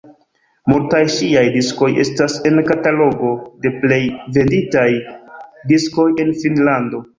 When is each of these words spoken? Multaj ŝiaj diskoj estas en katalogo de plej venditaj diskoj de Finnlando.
Multaj 0.71 1.01
ŝiaj 1.15 1.43
diskoj 1.55 1.89
estas 2.05 2.39
en 2.51 2.57
katalogo 2.71 3.35
de 3.67 3.75
plej 3.85 4.01
venditaj 4.39 4.89
diskoj 5.75 6.11
de 6.19 6.29
Finnlando. 6.43 7.07